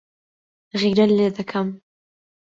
غیرەت 0.81 1.11
لێ 1.17 1.27
دەکەم. 1.37 1.67